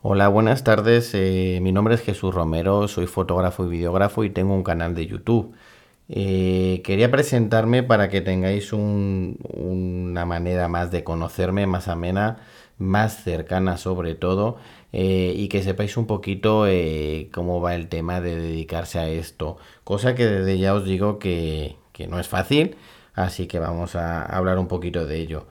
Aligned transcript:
Hola, 0.00 0.28
buenas 0.28 0.62
tardes. 0.62 1.10
Eh, 1.14 1.58
mi 1.60 1.72
nombre 1.72 1.96
es 1.96 2.02
Jesús 2.02 2.32
Romero, 2.32 2.86
soy 2.86 3.08
fotógrafo 3.08 3.64
y 3.64 3.68
videógrafo 3.68 4.22
y 4.22 4.30
tengo 4.30 4.54
un 4.54 4.62
canal 4.62 4.94
de 4.94 5.06
YouTube. 5.08 5.54
Eh, 6.08 6.82
quería 6.84 7.10
presentarme 7.10 7.82
para 7.82 8.08
que 8.08 8.20
tengáis 8.20 8.72
una 8.72 10.24
manera 10.24 10.68
más 10.68 10.92
de 10.92 11.02
conocerme, 11.02 11.66
más 11.66 11.88
amena, 11.88 12.38
más 12.78 13.24
cercana 13.24 13.76
sobre 13.76 14.14
todo, 14.14 14.58
eh, 14.92 15.32
y 15.36 15.48
que 15.48 15.64
sepáis 15.64 15.96
un 15.96 16.06
poquito 16.06 16.66
cómo 17.32 17.60
va 17.60 17.74
el 17.74 17.88
tema 17.88 18.20
de 18.20 18.36
dedicarse 18.36 19.00
a 19.00 19.08
esto. 19.08 19.58
Cosa 19.82 20.14
que 20.14 20.26
desde 20.26 20.58
ya 20.58 20.74
os 20.74 20.84
digo 20.84 21.18
que, 21.18 21.76
que 21.92 22.06
no 22.06 22.20
es 22.20 22.28
fácil, 22.28 22.76
así 23.14 23.48
que 23.48 23.58
vamos 23.58 23.96
a 23.96 24.22
hablar 24.24 24.58
un 24.58 24.68
poquito 24.68 25.06
de 25.06 25.16
ello. 25.18 25.46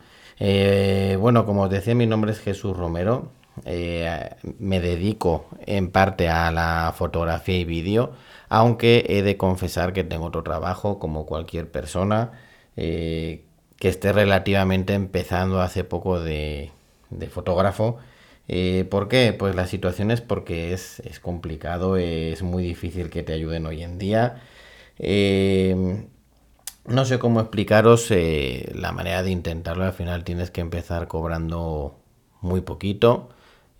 bueno, 1.19 1.45
como 1.45 1.63
os 1.63 1.69
decía, 1.69 1.95
mi 1.95 2.07
nombre 2.07 2.31
es 2.31 2.39
Jesús 2.39 2.77
Romero. 2.77 3.36
Eh, 3.65 4.29
me 4.59 4.79
dedico 4.79 5.47
en 5.65 5.91
parte 5.91 6.29
a 6.29 6.51
la 6.51 6.93
fotografía 6.95 7.57
y 7.57 7.65
vídeo, 7.65 8.13
aunque 8.49 9.05
he 9.09 9.23
de 9.23 9.37
confesar 9.37 9.93
que 9.93 10.03
tengo 10.03 10.25
otro 10.25 10.43
trabajo 10.43 10.99
como 10.99 11.25
cualquier 11.25 11.69
persona 11.69 12.31
eh, 12.75 13.43
que 13.77 13.89
esté 13.89 14.13
relativamente 14.13 14.93
empezando 14.93 15.61
hace 15.61 15.83
poco 15.83 16.19
de, 16.19 16.71
fotógrafo. 17.31 17.97
Eh, 18.47 18.85
¿Por 18.89 19.07
qué? 19.09 19.33
Pues 19.37 19.55
la 19.55 19.67
situación 19.67 20.11
es 20.11 20.21
porque 20.21 20.73
es, 20.73 21.01
complicado, 21.21 21.97
es 21.97 22.43
muy 22.43 22.63
difícil 22.63 23.09
que 23.09 23.23
te 23.23 23.33
ayuden 23.33 23.65
hoy 23.65 23.83
en 23.83 23.97
día. 23.97 24.41
no 26.85 27.05
sé 27.05 27.19
cómo 27.19 27.39
explicaros 27.41 28.09
la 28.11 28.91
manera 28.91 29.23
de 29.23 29.31
intentarlo, 29.31 29.83
al 29.85 29.93
final 29.93 30.23
tienes 30.23 30.51
que 30.51 30.61
empezar 30.61 31.07
cobrando 31.07 31.95
muy 32.41 32.61
poquito 32.61 33.29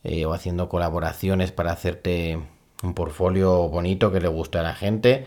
eh, 0.08 0.26
o 0.26 0.34
haciendo 0.34 0.70
colaboraciones 0.70 1.52
para 1.52 1.74
hacerte 1.74 2.40
un 2.82 2.94
portfolio 2.94 3.68
bonito 3.68 4.10
que 4.10 4.22
le 4.22 4.30
guste 4.30 4.58
a 4.58 4.64
la 4.64 4.74
gente 4.74 5.26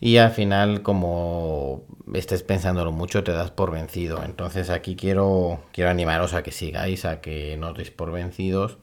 y 0.00 0.18
al 0.18 0.32
final 0.32 0.82
como 0.82 1.82
estés 2.12 2.42
pensándolo 2.42 2.92
mucho 2.92 3.24
te 3.24 3.32
das 3.32 3.50
por 3.50 3.70
vencido. 3.72 4.22
Entonces 4.22 4.68
aquí 4.68 4.96
quiero, 4.96 5.60
quiero 5.72 5.88
animaros 5.88 6.34
a 6.34 6.42
que 6.42 6.52
sigáis, 6.52 7.06
a 7.06 7.22
que 7.22 7.56
no 7.56 7.70
os 7.70 7.76
deis 7.78 7.90
por 7.90 8.12
vencidos 8.12 8.76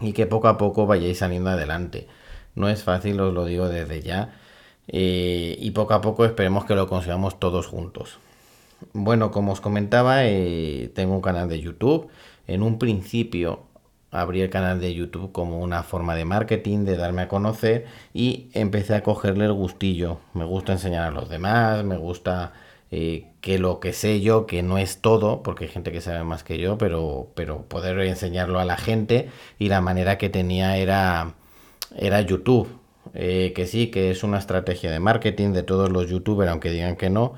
y 0.00 0.14
que 0.14 0.26
poco 0.26 0.48
a 0.48 0.56
poco 0.56 0.86
vayáis 0.86 1.18
saliendo 1.18 1.50
adelante. 1.50 2.06
No 2.54 2.70
es 2.70 2.82
fácil, 2.82 3.20
os 3.20 3.34
lo 3.34 3.44
digo 3.44 3.68
desde 3.68 4.00
ya. 4.00 4.38
Eh, 4.88 5.56
y 5.60 5.70
poco 5.72 5.92
a 5.92 6.00
poco 6.00 6.24
esperemos 6.24 6.64
que 6.64 6.74
lo 6.74 6.88
consigamos 6.88 7.38
todos 7.38 7.66
juntos. 7.66 8.18
Bueno, 8.94 9.30
como 9.30 9.52
os 9.52 9.60
comentaba, 9.60 10.24
eh, 10.24 10.90
tengo 10.94 11.14
un 11.14 11.20
canal 11.20 11.48
de 11.50 11.60
YouTube. 11.60 12.08
En 12.46 12.62
un 12.62 12.78
principio 12.78 13.65
abrí 14.20 14.40
el 14.40 14.50
canal 14.50 14.80
de 14.80 14.94
YouTube 14.94 15.32
como 15.32 15.60
una 15.60 15.82
forma 15.82 16.14
de 16.14 16.24
marketing, 16.24 16.84
de 16.84 16.96
darme 16.96 17.22
a 17.22 17.28
conocer 17.28 17.86
y 18.14 18.48
empecé 18.52 18.94
a 18.94 19.02
cogerle 19.02 19.44
el 19.44 19.52
gustillo. 19.52 20.18
Me 20.34 20.44
gusta 20.44 20.72
enseñar 20.72 21.04
a 21.04 21.10
los 21.10 21.28
demás, 21.28 21.84
me 21.84 21.96
gusta 21.96 22.52
eh, 22.90 23.26
que 23.40 23.58
lo 23.58 23.80
que 23.80 23.92
sé 23.92 24.20
yo, 24.20 24.46
que 24.46 24.62
no 24.62 24.78
es 24.78 25.00
todo, 25.00 25.42
porque 25.42 25.64
hay 25.64 25.70
gente 25.70 25.92
que 25.92 26.00
sabe 26.00 26.24
más 26.24 26.44
que 26.44 26.58
yo, 26.58 26.78
pero, 26.78 27.28
pero 27.34 27.62
poder 27.62 27.98
enseñarlo 28.00 28.60
a 28.60 28.64
la 28.64 28.76
gente 28.76 29.30
y 29.58 29.68
la 29.68 29.80
manera 29.80 30.18
que 30.18 30.28
tenía 30.28 30.76
era, 30.76 31.34
era 31.96 32.20
YouTube. 32.20 32.68
Eh, 33.14 33.52
que 33.54 33.66
sí, 33.66 33.88
que 33.88 34.10
es 34.10 34.24
una 34.24 34.38
estrategia 34.38 34.90
de 34.90 35.00
marketing 35.00 35.52
de 35.52 35.62
todos 35.62 35.90
los 35.90 36.08
youtubers, 36.08 36.50
aunque 36.50 36.70
digan 36.70 36.96
que 36.96 37.08
no, 37.08 37.34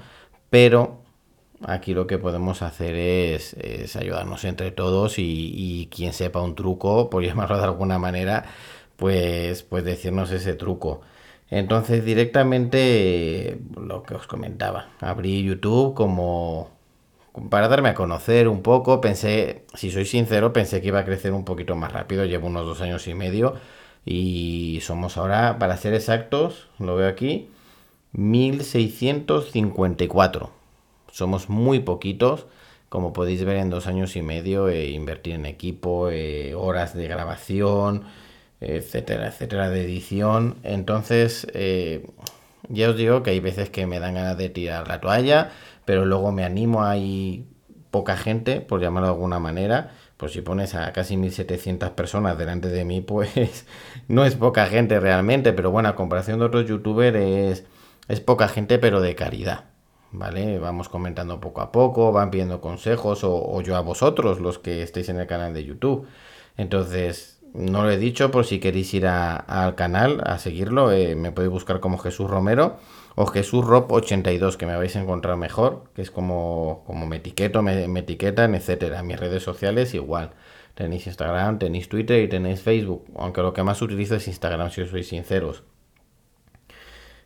pero 0.50 1.02
Aquí 1.66 1.92
lo 1.92 2.06
que 2.06 2.18
podemos 2.18 2.62
hacer 2.62 2.94
es, 2.94 3.56
ayudarnos 3.96 4.44
entre 4.44 4.70
todos 4.70 5.18
y, 5.18 5.88
quien 5.90 6.12
sepa 6.12 6.40
un 6.40 6.54
truco, 6.54 7.10
por 7.10 7.22
llamarlo 7.24 7.58
de 7.58 7.64
alguna 7.64 7.98
manera, 7.98 8.44
pues, 8.96 9.64
pues 9.64 9.84
decirnos 9.84 10.30
ese 10.30 10.54
truco. 10.54 11.00
Entonces 11.50 12.04
directamente 12.04 13.58
lo 13.76 14.02
que 14.02 14.14
os 14.14 14.26
comentaba, 14.26 14.90
abrí 15.00 15.42
YouTube 15.42 15.94
como 15.94 16.70
para 17.50 17.68
darme 17.68 17.90
a 17.90 17.94
conocer 17.94 18.48
un 18.48 18.62
poco, 18.62 19.00
pensé, 19.00 19.64
si 19.74 19.90
soy 19.90 20.04
sincero, 20.06 20.52
pensé 20.52 20.80
que 20.82 20.88
iba 20.88 21.00
a 21.00 21.04
crecer 21.04 21.32
un 21.32 21.44
poquito 21.44 21.76
más 21.76 21.92
rápido, 21.92 22.24
llevo 22.24 22.48
unos 22.48 22.66
dos 22.66 22.80
años 22.82 23.06
y 23.08 23.14
medio 23.14 23.54
y 24.04 24.80
somos 24.82 25.16
ahora, 25.16 25.58
para 25.58 25.76
ser 25.76 25.94
exactos, 25.94 26.68
lo 26.78 26.96
veo 26.96 27.08
aquí, 27.08 27.48
1654 28.12 30.57
somos 31.12 31.48
muy 31.48 31.80
poquitos. 31.80 32.46
Como 32.88 33.12
podéis 33.12 33.44
ver 33.44 33.56
en 33.56 33.70
dos 33.70 33.86
años 33.86 34.16
y 34.16 34.22
medio, 34.22 34.68
eh, 34.68 34.90
invertir 34.90 35.34
en 35.34 35.46
equipo, 35.46 36.08
eh, 36.10 36.54
horas 36.54 36.94
de 36.94 37.06
grabación, 37.06 38.04
etcétera, 38.60 39.28
etcétera, 39.28 39.70
de 39.70 39.84
edición. 39.84 40.56
Entonces, 40.62 41.46
eh, 41.54 42.06
ya 42.68 42.90
os 42.90 42.96
digo 42.96 43.22
que 43.22 43.30
hay 43.30 43.40
veces 43.40 43.70
que 43.70 43.86
me 43.86 44.00
dan 44.00 44.14
ganas 44.14 44.38
de 44.38 44.48
tirar 44.48 44.88
la 44.88 45.00
toalla, 45.00 45.50
pero 45.84 46.04
luego 46.06 46.32
me 46.32 46.44
animo, 46.44 46.84
hay 46.84 47.46
poca 47.90 48.16
gente, 48.16 48.60
por 48.60 48.80
llamarlo 48.80 49.08
de 49.08 49.14
alguna 49.14 49.38
manera. 49.38 49.92
Pues 50.16 50.32
si 50.32 50.42
pones 50.42 50.74
a 50.74 50.92
casi 50.92 51.16
1700 51.16 51.90
personas 51.90 52.36
delante 52.38 52.68
de 52.68 52.84
mí, 52.84 53.00
pues 53.06 53.66
no 54.08 54.24
es 54.24 54.34
poca 54.34 54.66
gente 54.66 55.00
realmente, 55.00 55.52
pero 55.52 55.70
bueno, 55.70 55.88
a 55.88 55.94
comparación 55.94 56.38
de 56.38 56.46
otros 56.46 56.66
youtubers 56.66 57.16
es, 57.16 57.64
es 58.08 58.20
poca 58.20 58.48
gente, 58.48 58.78
pero 58.78 59.00
de 59.00 59.14
caridad. 59.14 59.64
¿Vale? 60.12 60.58
Vamos 60.58 60.88
comentando 60.88 61.40
poco 61.40 61.60
a 61.60 61.72
poco, 61.72 62.12
van 62.12 62.30
pidiendo 62.30 62.60
consejos 62.60 63.20
o, 63.24 63.60
yo 63.62 63.76
a 63.76 63.80
vosotros, 63.80 64.40
los 64.40 64.58
que 64.58 64.82
estéis 64.82 65.08
en 65.08 65.18
el 65.18 65.26
canal 65.26 65.54
de 65.54 65.64
YouTube. 65.64 66.06
Entonces, 66.56 67.40
no 67.54 67.82
lo 67.82 67.90
he 67.90 67.98
dicho, 67.98 68.30
por 68.30 68.44
si 68.44 68.60
queréis 68.60 68.92
ir 68.94 69.06
al 69.06 69.74
canal 69.74 70.22
a 70.24 70.38
seguirlo, 70.38 70.92
eh, 70.92 71.14
me 71.14 71.32
podéis 71.32 71.52
buscar 71.52 71.80
como 71.80 71.98
Jesús 71.98 72.28
Romero 72.28 72.76
o 73.14 73.26
Jesús 73.26 73.64
Rob 73.64 73.90
82, 73.90 74.56
que 74.56 74.66
me 74.66 74.76
vais 74.76 74.94
a 74.96 75.00
encontrar 75.00 75.36
mejor, 75.36 75.84
que 75.94 76.02
es 76.02 76.10
como, 76.10 76.84
como 76.86 77.06
me 77.06 77.16
etiqueto, 77.16 77.62
me, 77.62 77.84
etiquetan, 77.98 78.54
etcétera. 78.54 79.02
Mis 79.02 79.18
redes 79.18 79.42
sociales 79.42 79.94
igual. 79.94 80.30
Tenéis 80.74 81.06
Instagram, 81.08 81.58
tenéis 81.58 81.88
Twitter 81.88 82.22
y 82.22 82.28
tenéis 82.28 82.62
Facebook, 82.62 83.04
aunque 83.16 83.42
lo 83.42 83.52
que 83.52 83.64
más 83.64 83.82
utilizo 83.82 84.14
es 84.14 84.28
Instagram, 84.28 84.70
si 84.70 84.82
os 84.82 84.90
sois 84.90 85.08
sinceros. 85.08 85.64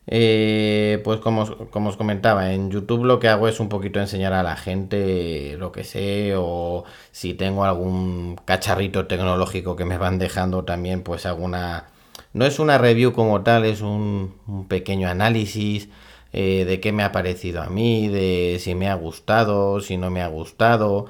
Eh, 0.06 1.00
pues 1.04 1.20
como, 1.20 1.68
como, 1.70 1.90
os 1.90 1.96
comentaba, 1.96 2.52
en 2.52 2.70
YouTube 2.70 3.04
lo 3.04 3.20
que 3.20 3.28
hago 3.28 3.46
es 3.46 3.60
un 3.60 3.68
poquito 3.68 4.00
enseñar 4.00 4.32
a 4.32 4.42
la 4.42 4.56
gente 4.56 5.56
lo 5.58 5.70
que 5.70 5.84
sé 5.84 6.34
o 6.36 6.84
si 7.12 7.34
tengo 7.34 7.64
algún 7.64 8.36
cacharrito 8.44 9.06
tecnológico 9.06 9.76
que 9.76 9.84
me 9.84 9.98
van 9.98 10.18
dejando 10.18 10.64
también 10.64 11.02
pues 11.02 11.26
alguna... 11.26 11.86
No 12.32 12.46
es 12.46 12.58
una 12.58 12.78
review 12.78 13.12
como 13.12 13.42
tal, 13.42 13.64
es 13.64 13.80
un, 13.82 14.66
pequeño 14.68 15.08
análisis 15.08 15.88
eh, 16.32 16.64
de 16.66 16.80
qué 16.80 16.92
me 16.92 17.02
ha 17.04 17.12
parecido 17.12 17.62
a 17.62 17.69
mí, 17.69 18.08
de 18.08 18.58
si 18.60 18.74
me 18.74 18.88
ha 18.88 18.94
gustado, 18.94 19.80
si 19.80 19.96
no 19.98 20.10
me 20.10 20.22
ha 20.22 20.28
gustado. 20.28 21.06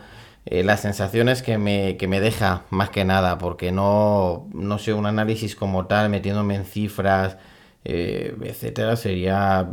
Eh, 0.47 0.65
las 0.65 0.81
sensaciones 0.81 1.43
que 1.43 1.59
me, 1.59 1.97
que 1.97 2.09
me 2.09 2.21
deja 2.21 2.65
más 2.71 2.91
que 2.91 3.05
nada, 3.05 3.39
porque 3.39 3.71
no, 3.73 4.49
no 4.53 4.79
sé, 4.79 4.93
un 4.93 5.07
análisis 5.07 5.55
como 5.55 5.87
tal, 5.87 6.11
metiéndome 6.11 6.57
en 6.57 6.65
cifras, 6.65 7.37
eh, 7.85 8.37
etcétera, 8.43 8.97
sería 8.97 9.69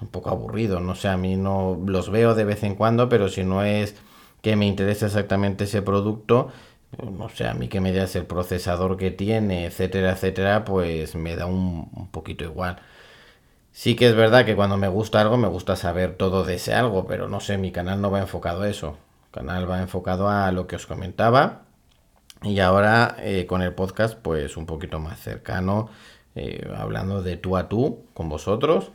un 0.00 0.08
poco 0.08 0.30
aburrido. 0.30 0.80
No 0.80 0.94
sé, 0.94 1.08
a 1.08 1.16
mí 1.16 1.36
no 1.36 1.80
los 1.86 2.10
veo 2.10 2.34
de 2.34 2.44
vez 2.44 2.62
en 2.64 2.74
cuando, 2.74 3.08
pero 3.08 3.28
si 3.28 3.44
no 3.44 3.62
es 3.64 3.96
que 4.42 4.56
me 4.56 4.66
interesa 4.66 5.06
exactamente 5.06 5.64
ese 5.64 5.82
producto, 5.82 6.48
no 7.10 7.28
sé, 7.28 7.46
a 7.46 7.54
mí 7.54 7.68
que 7.68 7.80
me 7.80 7.92
das 7.92 8.16
el 8.16 8.26
procesador 8.26 8.96
que 8.96 9.10
tiene, 9.10 9.66
etcétera, 9.66 10.12
etcétera, 10.12 10.64
pues 10.64 11.14
me 11.14 11.36
da 11.36 11.46
un, 11.46 11.88
un 11.94 12.08
poquito 12.08 12.44
igual. 12.44 12.78
Sí 13.72 13.96
que 13.96 14.08
es 14.08 14.14
verdad 14.14 14.44
que 14.44 14.54
cuando 14.56 14.76
me 14.76 14.88
gusta 14.88 15.20
algo, 15.20 15.36
me 15.38 15.48
gusta 15.48 15.76
saber 15.76 16.16
todo 16.16 16.44
de 16.44 16.56
ese 16.56 16.74
algo, 16.74 17.06
pero 17.06 17.28
no 17.28 17.40
sé, 17.40 17.56
mi 17.58 17.72
canal 17.72 18.00
no 18.00 18.10
va 18.10 18.20
enfocado 18.20 18.62
a 18.62 18.68
eso. 18.68 18.98
El 19.26 19.30
canal 19.32 19.70
va 19.70 19.80
enfocado 19.80 20.28
a 20.28 20.52
lo 20.52 20.66
que 20.66 20.76
os 20.76 20.86
comentaba. 20.86 21.62
Y 22.42 22.60
ahora 22.60 23.16
eh, 23.20 23.46
con 23.46 23.62
el 23.62 23.72
podcast, 23.72 24.18
pues 24.18 24.56
un 24.56 24.66
poquito 24.66 24.98
más 24.98 25.20
cercano 25.20 25.88
eh, 26.34 26.66
hablando 26.76 27.22
de 27.22 27.36
tú 27.36 27.56
a 27.56 27.68
tú 27.68 28.04
con 28.14 28.28
vosotros. 28.28 28.90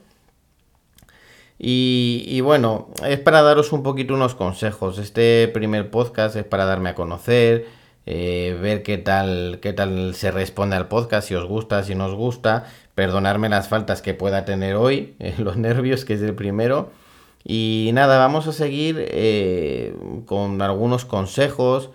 Y, 1.60 2.40
bueno, 2.42 2.90
es 3.06 3.20
para 3.20 3.42
daros 3.42 3.74
un 3.74 3.82
poquito 3.82 4.14
unos 4.14 4.36
consejos. 4.36 5.00
Este 5.00 5.48
primer 5.48 5.90
podcast 5.90 6.36
es 6.36 6.44
para 6.44 6.66
darme 6.66 6.90
a 6.90 6.96
conocer, 6.96 7.66
eh, 8.06 8.58
ver 8.62 8.84
qué 8.84 9.00
tal, 9.00 9.60
qué 9.60 9.74
tal 9.74 10.14
se 10.14 10.30
responde 10.30 10.76
al 10.76 10.88
podcast, 10.88 11.28
si 11.28 11.36
os 11.36 11.46
gusta, 11.46 11.84
si 11.84 11.96
no 11.96 12.06
os 12.06 12.14
gusta, 12.14 12.66
perdonarme 12.94 13.50
las 13.50 13.70
faltas 13.70 14.04
que 14.04 14.14
pueda 14.14 14.46
tener 14.46 14.76
hoy, 14.76 15.16
los 15.40 15.58
nervios, 15.58 16.06
que 16.06 16.14
es 16.14 16.22
el 16.22 16.36
primero. 16.36 16.92
Y 17.44 17.92
nada, 17.94 18.20
vamos 18.20 18.48
a 18.48 18.54
seguir 18.54 18.98
eh, 19.00 19.96
con 20.26 20.62
algunos 20.62 21.06
consejos 21.06 21.90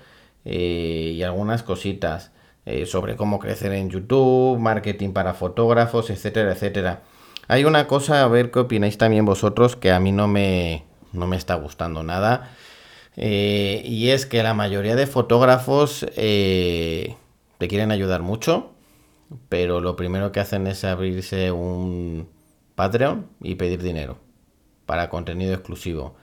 y 0.44 1.22
algunas 1.22 1.62
cositas. 1.62 2.32
Eh, 2.64 2.86
sobre 2.86 3.16
cómo 3.16 3.40
crecer 3.40 3.72
en 3.72 3.90
YouTube, 3.90 4.58
marketing 4.58 5.10
para 5.12 5.34
fotógrafos, 5.34 6.10
etcétera, 6.10 6.52
etcétera. 6.52 7.02
Hay 7.48 7.64
una 7.64 7.88
cosa, 7.88 8.22
a 8.22 8.28
ver 8.28 8.52
qué 8.52 8.60
opináis 8.60 8.98
también 8.98 9.24
vosotros, 9.24 9.74
que 9.74 9.90
a 9.90 9.98
mí 9.98 10.12
no 10.12 10.28
me, 10.28 10.84
no 11.12 11.26
me 11.26 11.36
está 11.36 11.56
gustando 11.56 12.04
nada. 12.04 12.52
Eh, 13.16 13.82
y 13.84 14.10
es 14.10 14.26
que 14.26 14.42
la 14.44 14.54
mayoría 14.54 14.94
de 14.96 15.06
fotógrafos 15.06 16.06
eh, 16.16 17.16
te 17.58 17.68
quieren 17.68 17.90
ayudar 17.90 18.22
mucho, 18.22 18.70
pero 19.48 19.80
lo 19.80 19.96
primero 19.96 20.30
que 20.30 20.40
hacen 20.40 20.66
es 20.68 20.84
abrirse 20.84 21.50
un 21.50 22.28
Patreon 22.76 23.26
y 23.42 23.56
pedir 23.56 23.82
dinero 23.82 24.18
para 24.86 25.08
contenido 25.08 25.52
exclusivo. 25.52 26.14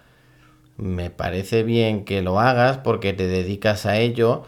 Me 0.77 1.09
parece 1.09 1.63
bien 1.63 2.05
que 2.05 2.21
lo 2.21 2.39
hagas 2.39 2.77
porque 2.77 3.13
te 3.13 3.27
dedicas 3.27 3.85
a 3.85 3.97
ello, 3.97 4.45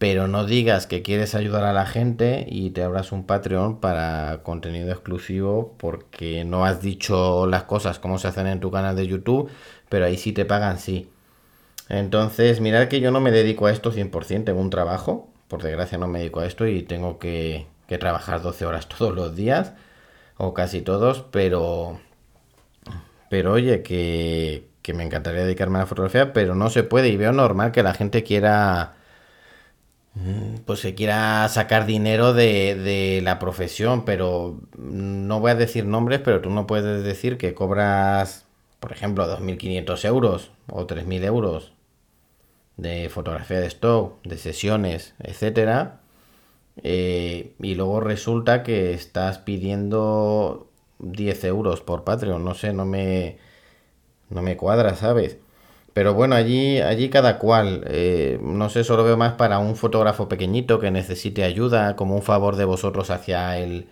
pero 0.00 0.28
no 0.28 0.46
digas 0.46 0.86
que 0.86 1.02
quieres 1.02 1.34
ayudar 1.34 1.64
a 1.64 1.74
la 1.74 1.84
gente 1.84 2.46
y 2.48 2.70
te 2.70 2.82
abras 2.82 3.12
un 3.12 3.26
Patreon 3.26 3.80
para 3.80 4.40
contenido 4.42 4.90
exclusivo 4.90 5.74
porque 5.76 6.42
no 6.46 6.64
has 6.64 6.80
dicho 6.80 7.46
las 7.46 7.64
cosas 7.64 7.98
como 7.98 8.18
se 8.18 8.28
hacen 8.28 8.46
en 8.46 8.60
tu 8.60 8.70
canal 8.70 8.96
de 8.96 9.06
YouTube, 9.06 9.50
pero 9.90 10.06
ahí 10.06 10.16
sí 10.16 10.32
te 10.32 10.46
pagan, 10.46 10.78
sí. 10.78 11.10
Entonces, 11.90 12.62
mirad 12.62 12.88
que 12.88 13.00
yo 13.00 13.10
no 13.10 13.20
me 13.20 13.30
dedico 13.30 13.66
a 13.66 13.72
esto 13.72 13.92
100%, 13.92 14.44
tengo 14.44 14.60
un 14.62 14.70
trabajo, 14.70 15.28
por 15.48 15.62
desgracia 15.62 15.98
no 15.98 16.08
me 16.08 16.20
dedico 16.20 16.40
a 16.40 16.46
esto 16.46 16.66
y 16.66 16.82
tengo 16.82 17.18
que, 17.18 17.66
trabajar 17.98 18.40
12 18.40 18.64
horas 18.64 18.88
todos 18.98 19.14
los 19.14 19.36
días, 19.36 19.74
o 20.38 20.54
casi 20.54 20.80
todos, 20.80 21.26
pero, 21.30 22.00
pero 23.28 23.52
oye, 23.52 23.82
que, 23.82 24.66
que 24.80 24.94
me 24.94 25.04
encantaría 25.04 25.42
dedicarme 25.42 25.76
a 25.76 25.82
la 25.82 25.86
fotografía, 25.86 26.32
pero 26.32 26.54
no 26.54 26.70
se 26.70 26.84
puede 26.84 27.10
y 27.10 27.18
veo 27.18 27.32
normal 27.32 27.70
que 27.70 27.82
la 27.82 27.92
gente 27.92 28.22
quiera 28.22 28.94
pues 30.66 30.80
se 30.80 30.94
quiera 30.94 31.48
sacar 31.48 31.86
dinero 31.86 32.34
de, 32.34 32.74
de, 32.74 33.20
la 33.22 33.38
profesión, 33.38 34.04
pero 34.04 34.60
no 34.76 35.40
voy 35.40 35.52
a 35.52 35.54
decir 35.54 35.86
nombres, 35.86 36.20
pero 36.24 36.40
tú 36.40 36.50
no 36.50 36.66
puedes 36.66 37.04
decir 37.04 37.38
que 37.38 37.54
cobras, 37.54 38.46
por 38.80 38.92
ejemplo, 38.92 39.26
2.500 39.26 40.04
euros 40.04 40.50
o 40.68 40.86
3.000 40.86 41.24
euros 41.24 41.72
de 42.76 43.08
fotografía 43.10 43.60
de 43.60 43.66
stock, 43.66 44.22
de 44.24 44.38
sesiones, 44.38 45.14
etcétera. 45.20 46.00
Eh, 46.82 47.54
y 47.60 47.74
luego 47.74 48.00
resulta 48.00 48.62
que 48.62 48.94
estás 48.94 49.38
pidiendo 49.38 50.70
10 50.98 51.44
euros 51.44 51.80
por 51.82 52.04
Patreon. 52.04 52.44
No 52.44 52.54
sé, 52.54 52.72
no 52.72 52.86
me, 52.86 53.38
no 54.30 54.42
me 54.42 54.56
cuadra, 54.56 54.96
¿sabes? 54.96 55.38
Pero 55.92 56.14
bueno, 56.14 56.34
allí, 56.36 56.80
allí 56.80 57.10
cada 57.10 57.38
cual. 57.38 57.84
Eh, 57.86 58.38
no 58.42 58.68
sé, 58.68 58.84
solo 58.84 59.04
veo 59.04 59.16
más 59.16 59.34
para 59.34 59.58
un 59.58 59.76
fotógrafo 59.76 60.28
pequeñito 60.28 60.78
que 60.78 60.90
necesite 60.90 61.44
ayuda, 61.44 61.96
como 61.96 62.14
un 62.14 62.22
favor 62.22 62.56
de 62.56 62.64
vosotros 62.64 63.10
hacia 63.10 63.58
el, 63.58 63.88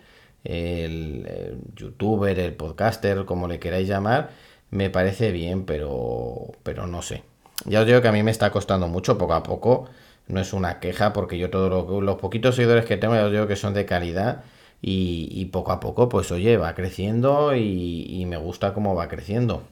youtuber, 1.75 2.39
el 2.39 2.53
podcaster, 2.53 3.25
como 3.25 3.47
le 3.47 3.59
queráis 3.59 3.87
llamar. 3.87 4.29
Me 4.71 4.89
parece 4.89 5.31
bien, 5.31 5.65
pero, 5.65 6.51
pero 6.63 6.87
no 6.87 7.01
sé. 7.01 7.23
Ya 7.65 7.81
os 7.81 7.87
digo 7.87 8.01
que 8.01 8.07
a 8.07 8.11
mí 8.11 8.23
me 8.23 8.31
está 8.31 8.51
costando 8.51 8.87
mucho 8.87 9.17
poco 9.17 9.33
a 9.33 9.43
poco. 9.43 9.89
No 10.27 10.39
es 10.39 10.53
una 10.53 10.79
queja 10.79 11.11
porque 11.13 11.37
yo 11.37 11.49
todos 11.49 12.03
los, 12.03 12.17
poquitos 12.17 12.55
seguidores 12.55 12.85
que 12.85 12.97
tengo 12.97 13.15
ya 13.15 13.25
os 13.25 13.31
digo 13.31 13.47
que 13.47 13.55
son 13.55 13.73
de 13.73 13.85
calidad. 13.85 14.43
Y, 14.81 15.45
poco 15.51 15.71
a 15.73 15.79
poco, 15.81 16.07
pues 16.07 16.31
oye, 16.31 16.55
va 16.57 16.73
creciendo 16.73 17.53
y, 17.55 18.23
me 18.27 18.37
gusta 18.37 18.73
cómo 18.73 18.95
va 18.95 19.09
creciendo. 19.09 19.63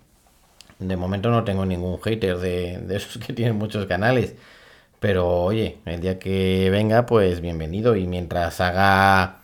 De 0.79 0.95
momento 0.97 1.29
no 1.31 1.43
tengo 1.43 1.65
ningún 1.65 1.99
hater 2.01 2.37
de, 2.37 2.77
de 2.79 2.97
esos 2.97 3.17
que 3.23 3.33
tienen 3.33 3.55
muchos 3.57 3.85
canales. 3.87 4.35
Pero 4.99 5.27
oye, 5.43 5.77
el 5.85 6.01
día 6.01 6.19
que 6.19 6.69
venga, 6.71 7.05
pues 7.05 7.41
bienvenido. 7.41 7.95
Y 7.95 8.07
mientras 8.07 8.59
haga, 8.61 9.39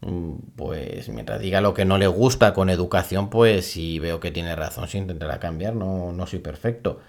mm, 0.00 0.32
pues 0.56 1.08
mientras 1.08 1.40
diga 1.40 1.60
lo 1.60 1.74
que 1.74 1.84
no 1.84 1.98
le 1.98 2.06
gusta 2.08 2.54
con 2.54 2.70
educación, 2.70 3.30
pues 3.30 3.66
si 3.70 3.98
veo 3.98 4.20
que 4.20 4.30
tiene 4.30 4.56
razón, 4.56 4.88
se 4.88 4.98
intentará 4.98 5.38
cambiar. 5.40 5.74
No, 5.74 6.12
no 6.12 6.26
soy 6.26 6.40
perfecto. 6.40 7.00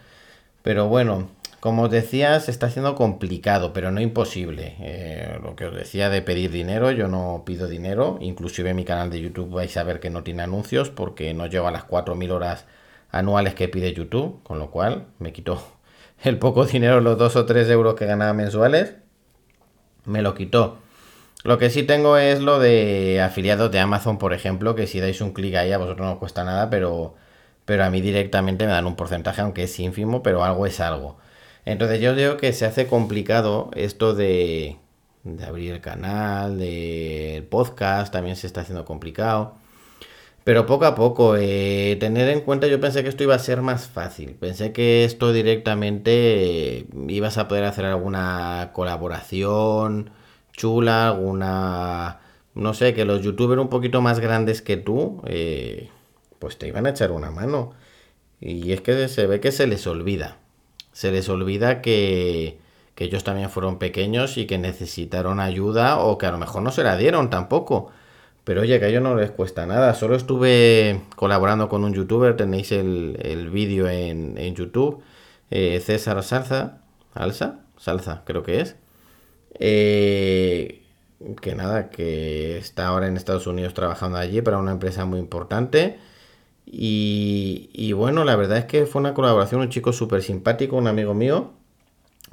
Pero 0.63 0.87
bueno, 0.87 1.29
como 1.59 1.83
os 1.83 1.91
decía, 1.91 2.39
se 2.39 2.51
está 2.51 2.67
haciendo 2.67 2.95
complicado, 2.95 3.73
pero 3.73 3.91
no 3.91 4.01
imposible. 4.01 4.75
Eh, 4.79 5.39
lo 5.43 5.55
que 5.55 5.65
os 5.65 5.75
decía 5.75 6.09
de 6.09 6.21
pedir 6.21 6.51
dinero, 6.51 6.91
yo 6.91 7.07
no 7.07 7.43
pido 7.45 7.67
dinero. 7.67 8.17
Inclusive 8.21 8.69
en 8.69 8.75
mi 8.77 8.85
canal 8.85 9.09
de 9.09 9.21
YouTube 9.21 9.51
vais 9.53 9.75
a 9.77 9.83
ver 9.83 9.99
que 9.99 10.09
no 10.09 10.23
tiene 10.23 10.43
anuncios 10.43 10.89
porque 10.89 11.33
no 11.33 11.47
llego 11.47 11.67
a 11.67 11.71
las 11.71 11.83
4.000 11.87 12.31
horas 12.31 12.65
anuales 13.11 13.55
que 13.55 13.67
pide 13.67 13.93
YouTube, 13.93 14.41
con 14.43 14.59
lo 14.59 14.71
cual 14.71 15.07
me 15.19 15.33
quitó 15.33 15.61
el 16.23 16.39
poco 16.39 16.65
dinero, 16.65 17.01
los 17.01 17.17
2 17.17 17.35
o 17.35 17.45
3 17.45 17.69
euros 17.69 17.95
que 17.95 18.05
ganaba 18.05 18.33
mensuales, 18.33 18.95
me 20.05 20.21
lo 20.21 20.33
quitó. 20.35 20.77
Lo 21.43 21.57
que 21.57 21.69
sí 21.69 21.83
tengo 21.83 22.17
es 22.17 22.41
lo 22.41 22.59
de 22.59 23.21
afiliados 23.21 23.71
de 23.71 23.79
Amazon, 23.79 24.17
por 24.17 24.33
ejemplo, 24.33 24.75
que 24.75 24.87
si 24.87 24.99
dais 24.99 25.21
un 25.21 25.31
clic 25.33 25.55
ahí 25.55 25.71
a 25.71 25.77
vosotros 25.77 26.05
no 26.05 26.13
os 26.13 26.19
cuesta 26.19 26.43
nada, 26.43 26.69
pero 26.69 27.15
pero 27.69 27.83
a 27.85 27.91
mí 27.91 28.01
directamente 28.01 28.65
me 28.65 28.71
dan 28.71 28.87
un 28.87 28.95
porcentaje, 28.95 29.41
aunque 29.41 29.63
es 29.65 29.79
ínfimo, 29.79 30.23
pero 30.23 30.43
algo 30.43 30.65
es 30.65 30.79
algo. 30.79 31.17
Entonces 31.65 32.01
yo 32.01 32.15
digo 32.15 32.37
que 32.37 32.51
se 32.51 32.65
hace 32.65 32.87
complicado 32.87 33.69
esto 33.75 34.15
de, 34.15 34.77
de 35.23 35.45
abrir 35.45 35.73
el 35.73 35.79
canal, 35.81 36.57
del 36.57 37.43
podcast, 37.43 38.11
también 38.11 38.35
se 38.37 38.47
está 38.47 38.61
haciendo 38.61 38.85
complicado. 38.85 39.53
Pero 40.49 40.65
poco 40.65 40.85
a 40.85 40.95
poco, 40.95 41.35
eh, 41.37 41.95
tener 41.99 42.27
en 42.27 42.41
cuenta, 42.41 42.65
yo 42.65 42.79
pensé 42.79 43.03
que 43.03 43.09
esto 43.09 43.21
iba 43.23 43.35
a 43.35 43.39
ser 43.39 43.61
más 43.61 43.87
fácil. 43.87 44.33
Pensé 44.33 44.71
que 44.73 45.05
esto 45.05 45.31
directamente 45.31 46.79
eh, 46.79 46.85
ibas 47.07 47.37
a 47.37 47.47
poder 47.47 47.65
hacer 47.65 47.85
alguna 47.85 48.71
colaboración 48.73 50.09
chula, 50.51 51.09
alguna... 51.09 52.21
No 52.55 52.73
sé, 52.73 52.95
que 52.95 53.05
los 53.05 53.21
youtubers 53.21 53.61
un 53.61 53.69
poquito 53.69 54.01
más 54.01 54.19
grandes 54.19 54.63
que 54.63 54.75
tú 54.75 55.21
eh, 55.27 55.91
pues 56.39 56.57
te 56.57 56.67
iban 56.67 56.87
a 56.87 56.89
echar 56.89 57.11
una 57.11 57.29
mano. 57.29 57.73
Y 58.41 58.71
es 58.71 58.81
que 58.81 59.07
se 59.07 59.27
ve 59.27 59.39
que 59.39 59.51
se 59.51 59.67
les 59.67 59.85
olvida. 59.85 60.37
Se 60.93 61.11
les 61.11 61.29
olvida 61.29 61.83
que, 61.83 62.57
que 62.95 63.03
ellos 63.03 63.23
también 63.23 63.51
fueron 63.51 63.77
pequeños 63.77 64.35
y 64.39 64.47
que 64.47 64.57
necesitaron 64.57 65.39
ayuda 65.39 65.99
o 65.99 66.17
que 66.17 66.25
a 66.25 66.31
lo 66.31 66.39
mejor 66.39 66.63
no 66.63 66.71
se 66.71 66.81
la 66.83 66.97
dieron 66.97 67.29
tampoco. 67.29 67.91
Pero 68.49 68.61
oye, 68.61 68.79
que 68.79 68.85
a 68.85 68.87
ellos 68.87 69.03
no 69.03 69.13
les 69.13 69.29
cuesta 69.29 69.67
nada. 69.67 69.93
Solo 69.93 70.15
estuve 70.15 71.03
colaborando 71.15 71.69
con 71.69 71.83
un 71.83 71.93
youtuber, 71.93 72.35
tenéis 72.35 72.71
el, 72.71 73.47
vídeo 73.53 73.87
en, 73.87 74.39
en, 74.39 74.55
YouTube. 74.55 75.03
Eh, 75.51 75.79
César 75.85 76.23
Salza, 76.23 76.79
Alza, 77.13 77.59
Salza 77.77 78.23
creo 78.25 78.41
que 78.41 78.61
es. 78.61 78.75
Eh, 79.53 80.81
que 81.43 81.53
nada, 81.53 81.91
que 81.91 82.57
está 82.57 82.87
ahora 82.87 83.07
en 83.07 83.17
Estados 83.17 83.45
Unidos 83.45 83.75
trabajando 83.75 84.17
allí 84.17 84.41
para 84.41 84.57
una 84.57 84.71
empresa 84.71 85.05
muy 85.05 85.19
importante. 85.19 85.99
Y, 86.65 87.93
bueno, 87.93 88.23
la 88.23 88.35
verdad 88.35 88.57
es 88.57 88.65
que 88.65 88.87
fue 88.87 88.99
una 88.99 89.13
colaboración, 89.13 89.61
un 89.61 89.69
chico 89.69 89.93
súper 89.93 90.23
simpático, 90.23 90.75
un 90.75 90.87
amigo 90.87 91.13
mío, 91.13 91.51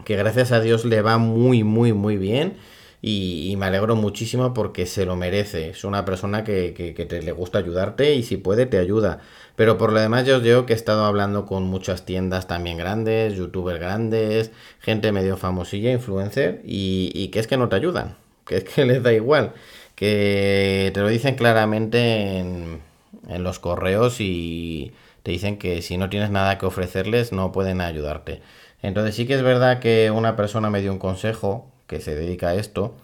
que 0.06 0.16
gracias 0.16 0.50
a 0.50 0.60
Dios 0.60 0.86
le 0.86 1.02
va 1.02 1.18
muy, 1.18 1.62
muy, 1.62 1.92
muy 1.92 2.16
bien. 2.16 2.56
Y, 3.02 3.54
me 3.58 3.66
alegro 3.66 3.96
muchísimo 3.96 4.52
porque 4.54 4.86
se 4.86 5.06
lo 5.06 5.16
merece. 5.16 5.70
Es 5.70 5.84
una 5.84 6.04
persona 6.04 6.44
que, 6.44 6.72
te, 7.08 7.22
le 7.22 7.32
gusta 7.32 7.58
ayudarte 7.58 8.14
y 8.14 8.22
si 8.22 8.36
puede 8.36 8.66
te 8.66 8.78
ayuda. 8.78 9.20
Pero 9.56 9.78
por 9.78 9.92
lo 9.92 10.00
demás 10.00 10.26
yo 10.26 10.36
os 10.36 10.42
digo 10.42 10.66
que 10.66 10.72
he 10.72 10.76
estado 10.76 11.04
hablando 11.04 11.46
con 11.46 11.64
muchas 11.64 12.04
tiendas 12.04 12.46
también 12.46 12.78
grandes, 12.78 13.34
youtubers 13.34 13.80
grandes, 13.80 14.50
gente 14.80 15.12
medio 15.12 15.36
famosilla, 15.36 15.92
influencer, 15.92 16.62
y, 16.64 17.10
y 17.14 17.28
que 17.28 17.38
es 17.40 17.46
que 17.46 17.56
no 17.56 17.68
te 17.68 17.76
ayudan, 17.76 18.16
que 18.46 18.56
es 18.56 18.64
que 18.64 18.84
les 18.86 19.02
da 19.02 19.12
igual, 19.12 19.54
que 19.94 20.90
te 20.94 21.00
lo 21.00 21.08
dicen 21.08 21.36
claramente 21.36 22.38
en 22.38 22.80
en 23.28 23.42
los 23.42 23.58
correos 23.58 24.20
y 24.20 24.92
te 25.22 25.32
dicen 25.32 25.58
que 25.58 25.82
si 25.82 25.98
no 25.98 26.08
tienes 26.10 26.30
nada 26.30 26.58
que 26.58 26.66
ofrecerles 26.66 27.32
no 27.32 27.52
pueden 27.52 27.80
ayudarte. 27.80 28.42
Entonces 28.82 29.14
sí 29.14 29.26
que 29.26 29.34
es 29.34 29.42
verdad 29.42 29.80
que 29.80 30.10
una 30.10 30.36
persona 30.36 30.70
me 30.70 30.80
dio 30.80 30.92
un 30.92 30.98
consejo 30.98 31.70
que 31.86 32.00
se 32.00 32.14
dedica 32.14 32.48
a 32.48 32.54
esto 32.54 32.94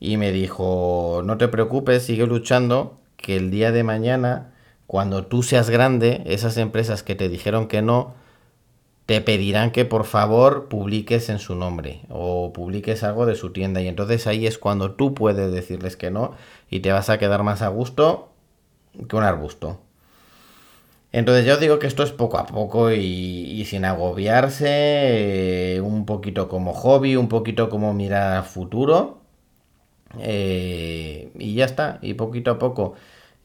y 0.00 0.16
me 0.16 0.32
dijo, 0.32 1.22
no 1.24 1.36
te 1.36 1.48
preocupes, 1.48 2.04
sigue 2.04 2.26
luchando, 2.26 2.98
que 3.16 3.36
el 3.36 3.50
día 3.50 3.70
de 3.70 3.84
mañana, 3.84 4.54
cuando 4.86 5.26
tú 5.26 5.42
seas 5.42 5.68
grande, 5.70 6.22
esas 6.24 6.56
empresas 6.56 7.02
que 7.02 7.14
te 7.14 7.28
dijeron 7.28 7.68
que 7.68 7.82
no, 7.82 8.14
te 9.10 9.20
pedirán 9.20 9.72
que 9.72 9.84
por 9.84 10.04
favor 10.04 10.68
publiques 10.68 11.28
en 11.30 11.40
su 11.40 11.56
nombre 11.56 12.02
o 12.08 12.52
publiques 12.52 13.02
algo 13.02 13.26
de 13.26 13.34
su 13.34 13.52
tienda 13.52 13.82
y 13.82 13.88
entonces 13.88 14.28
ahí 14.28 14.46
es 14.46 14.56
cuando 14.56 14.92
tú 14.92 15.14
puedes 15.14 15.50
decirles 15.50 15.96
que 15.96 16.12
no 16.12 16.34
y 16.70 16.78
te 16.78 16.92
vas 16.92 17.10
a 17.10 17.18
quedar 17.18 17.42
más 17.42 17.60
a 17.60 17.68
gusto 17.68 18.28
que 19.08 19.16
un 19.16 19.24
arbusto. 19.24 19.80
Entonces 21.12 21.44
ya 21.44 21.54
os 21.54 21.60
digo 21.60 21.78
que 21.78 21.86
esto 21.88 22.02
es 22.04 22.12
poco 22.12 22.38
a 22.38 22.46
poco 22.46 22.92
y, 22.92 23.64
sin 23.64 23.84
agobiarse, 23.84 25.76
eh, 25.76 25.80
un 25.80 26.06
poquito 26.06 26.48
como 26.48 26.72
hobby, 26.72 27.16
un 27.16 27.28
poquito 27.28 27.68
como 27.68 27.92
mirar 27.94 28.44
futuro. 28.44 29.20
Eh, 30.18 31.30
y 31.38 31.54
ya 31.54 31.64
está, 31.64 31.98
y 32.02 32.14
poquito 32.14 32.50
a 32.52 32.58
poco. 32.58 32.94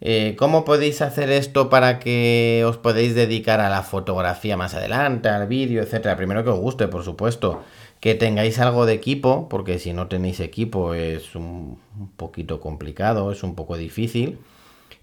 Eh, 0.02 0.36
¿Cómo 0.38 0.66
podéis 0.66 1.02
hacer 1.02 1.32
esto 1.32 1.70
para 1.70 2.00
que 2.00 2.64
os 2.68 2.78
podáis 2.78 3.16
dedicar 3.16 3.60
a 3.62 3.70
la 3.70 3.82
fotografía 3.82 4.58
más 4.58 4.76
adelante, 4.76 5.30
al 5.30 5.48
vídeo, 5.48 5.82
etcétera? 5.82 6.18
Primero 6.18 6.44
que 6.44 6.50
os 6.52 6.60
guste, 6.60 6.88
por 6.88 7.04
supuesto. 7.04 7.64
Que 8.00 8.14
tengáis 8.14 8.60
algo 8.60 8.86
de 8.86 8.94
equipo, 8.94 9.48
porque 9.50 9.80
si 9.80 9.94
no 9.94 10.08
tenéis 10.08 10.40
equipo 10.40 10.94
es 10.94 11.36
un 11.36 11.80
poquito 12.18 12.60
complicado, 12.60 13.32
es 13.32 13.42
un 13.44 13.56
poco 13.56 13.78
difícil. 13.78 14.40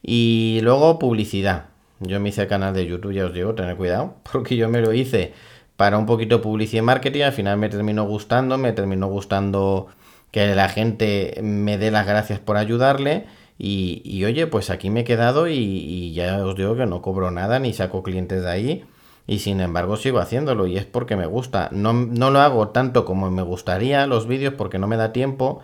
Y 0.03 0.61
luego 0.63 0.99
publicidad. 0.99 1.72
Yo 2.03 2.21
me 2.21 2.31
hice 2.31 2.43
el 2.43 2.49
canal 2.49 2.75
de 2.75 2.87
YouTube, 2.87 3.13
ya 3.13 3.27
os 3.27 3.35
digo, 3.35 3.55
tener 3.55 3.77
cuidado, 3.77 4.17
porque 4.33 4.57
yo 4.57 4.69
me 4.69 4.81
lo 4.81 4.93
hice 4.93 5.33
para 5.77 5.99
un 5.99 6.07
poquito 6.07 6.43
publicidad 6.43 6.83
y 6.83 6.87
marketing, 6.87 7.23
al 7.23 7.33
final 7.33 7.59
me 7.59 7.69
terminó 7.69 8.05
gustando, 8.05 8.59
me 8.59 8.73
terminó 8.73 9.09
gustando 9.09 9.89
que 10.31 10.55
la 10.55 10.69
gente 10.69 11.39
me 11.43 11.79
dé 11.79 11.91
las 11.91 12.07
gracias 12.07 12.39
por 12.39 12.57
ayudarle. 12.57 13.27
Y, 13.59 14.25
oye, 14.25 14.49
pues 14.49 14.71
aquí 14.71 14.91
me 14.91 15.01
he 15.01 15.05
quedado 15.05 15.47
y, 15.47 16.13
ya 16.15 16.45
os 16.45 16.57
digo 16.57 16.75
que 16.75 16.87
no 16.87 17.01
cobro 17.01 17.31
nada 17.31 17.59
ni 17.61 17.73
saco 17.73 18.03
clientes 18.03 18.43
de 18.43 18.51
ahí. 18.51 18.85
Y 19.27 19.39
sin 19.39 19.61
embargo 19.61 19.97
sigo 19.97 20.19
haciéndolo 20.19 20.67
y 20.67 20.77
es 20.77 20.85
porque 20.85 21.17
me 21.17 21.27
gusta. 21.27 21.69
No, 21.71 21.93
no 21.93 22.31
lo 22.31 22.41
hago 22.41 22.69
tanto 22.71 23.05
como 23.05 23.31
me 23.31 23.43
gustaría 23.43 24.07
los 24.09 24.27
vídeos 24.27 24.55
porque 24.55 24.79
no 24.79 24.89
me 24.89 24.97
da 24.97 25.13
tiempo 25.13 25.63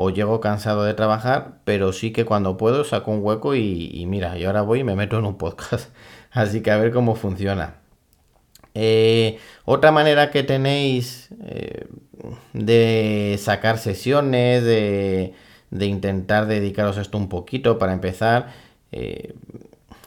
o 0.00 0.10
llego 0.10 0.40
cansado 0.40 0.84
de 0.84 0.94
trabajar, 0.94 1.54
pero 1.64 1.92
sí 1.92 2.12
que 2.12 2.24
cuando 2.24 2.56
puedo 2.56 2.84
saco 2.84 3.10
un 3.10 3.18
hueco 3.20 3.56
y, 3.56 4.04
mira, 4.06 4.38
y 4.38 4.44
ahora 4.44 4.62
voy 4.62 4.78
y 4.80 4.84
me 4.84 4.94
meto 4.94 5.18
en 5.18 5.24
un 5.24 5.36
podcast. 5.36 5.90
Así 6.30 6.60
que 6.60 6.70
a 6.70 6.78
ver 6.78 6.92
cómo 6.92 7.16
funciona. 7.16 7.74
Eh, 8.74 9.40
otra 9.64 9.90
manera 9.90 10.30
que 10.30 10.44
tenéis 10.44 11.30
eh, 11.42 11.88
de 12.52 13.40
sacar 13.40 13.78
sesiones, 13.78 14.62
de, 14.62 15.34
intentar 15.80 16.46
dedicaros 16.46 16.96
esto 16.96 17.18
un 17.18 17.28
poquito 17.28 17.76
para 17.80 17.92
empezar. 17.92 18.52
Eh, 18.92 19.34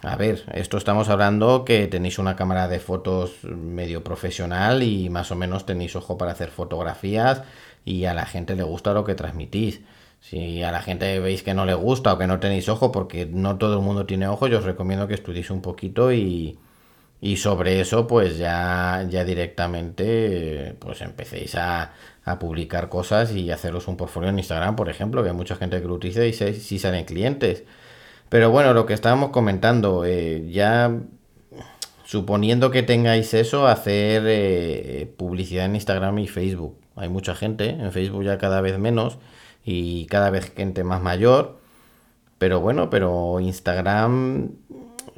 a 0.03 0.15
ver, 0.15 0.45
esto 0.53 0.77
estamos 0.77 1.09
hablando 1.09 1.65
que 1.65 1.87
tenéis 1.87 2.17
una 2.17 2.37
cámara 2.37 2.69
de 2.69 2.79
fotos 2.79 3.43
medio 3.43 4.05
profesional 4.05 4.83
y 4.83 5.09
más 5.09 5.31
o 5.31 5.35
menos 5.35 5.65
tenéis 5.65 5.97
ojo 5.97 6.17
para 6.17 6.31
hacer 6.31 6.49
fotografías 6.49 7.43
y 7.85 8.05
a 8.05 8.13
la 8.13 8.25
gente 8.25 8.55
le 8.55 8.63
gusta 8.63 8.93
lo 8.93 9.03
que 9.03 9.15
transmitís. 9.15 9.81
Si 10.19 10.61
a 10.63 10.71
la 10.71 10.81
gente 10.81 11.19
veis 11.19 11.43
que 11.43 11.53
no 11.53 11.65
le 11.65 11.73
gusta 11.73 12.13
o 12.13 12.17
que 12.17 12.27
no 12.27 12.39
tenéis 12.39 12.69
ojo, 12.69 12.91
porque 12.91 13.25
no 13.25 13.57
todo 13.57 13.75
el 13.75 13.81
mundo 13.81 14.05
tiene 14.05 14.27
ojo, 14.27 14.47
yo 14.47 14.59
os 14.59 14.65
recomiendo 14.65 15.07
que 15.07 15.15
estudiéis 15.15 15.49
un 15.49 15.61
poquito 15.61 16.13
y, 16.13 16.59
y 17.21 17.37
sobre 17.37 17.81
eso 17.81 18.07
pues 18.07 18.37
ya, 18.37 19.05
ya 19.09 19.23
directamente 19.25 20.75
pues 20.79 21.01
empecéis 21.01 21.55
a, 21.55 21.93
a, 22.25 22.39
publicar 22.39 22.89
cosas 22.89 23.31
y 23.33 23.51
haceros 23.51 23.87
un 23.87 23.97
portfolio 23.97 24.29
en 24.29 24.39
Instagram, 24.39 24.75
por 24.75 24.89
ejemplo, 24.89 25.23
que 25.23 25.29
hay 25.29 25.35
mucha 25.35 25.55
gente 25.55 25.81
que 25.81 25.87
lo 25.87 25.95
utiliza 25.95 26.25
y 26.25 26.33
si 26.33 26.79
salen 26.79 27.05
clientes. 27.05 27.63
Pero 28.29 28.51
bueno, 28.51 28.73
lo 28.73 28.85
que 28.85 28.93
estábamos 28.93 29.31
comentando, 29.31 30.05
eh, 30.05 30.47
ya 30.51 30.91
suponiendo 32.05 32.71
que 32.71 32.83
tengáis 32.83 33.33
eso, 33.33 33.67
hacer 33.67 34.23
eh, 34.27 35.13
publicidad 35.17 35.65
en 35.65 35.75
Instagram 35.75 36.19
y 36.19 36.27
Facebook 36.27 36.80
hay 36.95 37.09
mucha 37.09 37.35
gente, 37.35 37.69
en 37.69 37.91
Facebook 37.91 38.23
ya 38.23 38.37
cada 38.37 38.61
vez 38.61 38.77
menos 38.77 39.17
y 39.63 40.05
cada 40.07 40.29
vez 40.29 40.51
gente 40.55 40.83
más 40.83 41.01
mayor. 41.01 41.59
Pero 42.37 42.59
bueno, 42.59 42.89
pero 42.89 43.39
Instagram 43.39 44.51